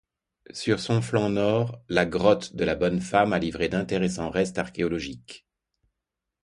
[0.51, 5.45] Sur son flanc nord, la grotte de la Bonne-Femme a livré d'intéressants restes archéologiques.